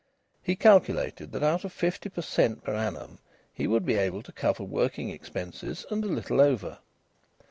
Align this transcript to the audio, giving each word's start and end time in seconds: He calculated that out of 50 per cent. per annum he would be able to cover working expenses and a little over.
He 0.41 0.55
calculated 0.55 1.31
that 1.31 1.43
out 1.43 1.63
of 1.63 1.71
50 1.71 2.09
per 2.09 2.23
cent. 2.23 2.63
per 2.63 2.73
annum 2.73 3.19
he 3.53 3.67
would 3.67 3.85
be 3.85 3.93
able 3.97 4.23
to 4.23 4.31
cover 4.31 4.63
working 4.63 5.09
expenses 5.11 5.85
and 5.91 6.03
a 6.03 6.07
little 6.07 6.41
over. 6.41 6.79